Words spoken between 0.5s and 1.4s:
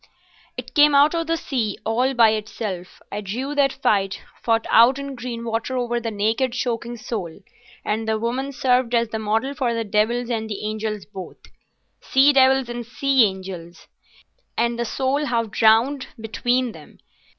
It came out of the